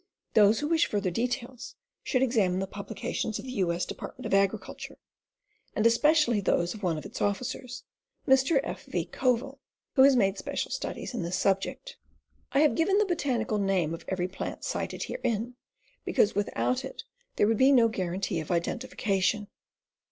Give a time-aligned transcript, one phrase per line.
[0.33, 3.71] Those who wish further details should examine the publications of the U.
[3.71, 3.85] S.
[3.85, 4.97] Department of Agriculture,
[5.75, 7.83] and especially those of one of its officers,
[8.27, 8.59] Mr.
[8.63, 8.85] F.
[8.85, 9.05] V.
[9.05, 9.59] Coville,
[9.93, 11.97] who has made special studies in this subject.
[12.51, 15.53] I have given the botanical name of every plant cited herein,
[16.03, 17.03] because without it
[17.35, 19.49] there would be no guarantee of identification.